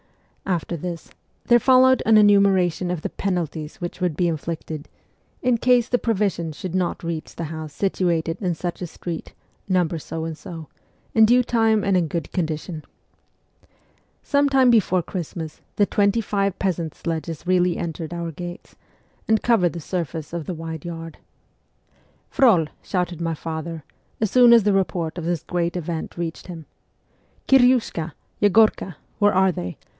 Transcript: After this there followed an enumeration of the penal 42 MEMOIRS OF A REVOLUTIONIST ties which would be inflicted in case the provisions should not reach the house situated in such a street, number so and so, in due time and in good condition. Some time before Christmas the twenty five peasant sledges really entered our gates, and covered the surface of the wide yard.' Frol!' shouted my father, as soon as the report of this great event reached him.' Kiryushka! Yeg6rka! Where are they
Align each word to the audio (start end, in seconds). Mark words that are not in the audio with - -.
After 0.47 0.75
this 0.75 1.11
there 1.45 1.59
followed 1.59 2.03
an 2.05 2.17
enumeration 2.17 2.91
of 2.91 3.03
the 3.03 3.09
penal 3.09 3.45
42 3.45 3.59
MEMOIRS 3.59 3.75
OF 3.75 3.81
A 3.83 3.85
REVOLUTIONIST 3.85 3.93
ties 3.93 4.01
which 4.01 4.01
would 4.01 4.17
be 4.17 4.27
inflicted 4.81 4.89
in 5.43 5.57
case 5.59 5.87
the 5.87 5.99
provisions 5.99 6.57
should 6.57 6.75
not 6.75 7.03
reach 7.03 7.35
the 7.35 7.43
house 7.45 7.71
situated 7.71 8.37
in 8.41 8.55
such 8.55 8.81
a 8.81 8.87
street, 8.87 9.33
number 9.69 9.97
so 9.99 10.25
and 10.25 10.37
so, 10.37 10.67
in 11.13 11.25
due 11.25 11.43
time 11.43 11.83
and 11.83 11.95
in 11.95 12.07
good 12.07 12.31
condition. 12.33 12.83
Some 14.23 14.49
time 14.49 14.71
before 14.71 15.03
Christmas 15.03 15.61
the 15.77 15.85
twenty 15.85 16.19
five 16.19 16.57
peasant 16.59 16.95
sledges 16.95 17.47
really 17.47 17.77
entered 17.77 18.11
our 18.11 18.31
gates, 18.31 18.75
and 19.27 19.43
covered 19.43 19.73
the 19.73 19.79
surface 19.79 20.33
of 20.33 20.47
the 20.47 20.55
wide 20.55 20.83
yard.' 20.83 21.17
Frol!' 22.31 22.65
shouted 22.81 23.21
my 23.21 23.35
father, 23.35 23.83
as 24.19 24.31
soon 24.31 24.51
as 24.51 24.63
the 24.63 24.73
report 24.73 25.17
of 25.19 25.25
this 25.25 25.43
great 25.43 25.77
event 25.77 26.17
reached 26.17 26.47
him.' 26.47 26.65
Kiryushka! 27.47 28.13
Yeg6rka! 28.41 28.95
Where 29.19 29.33
are 29.33 29.51
they 29.51 29.77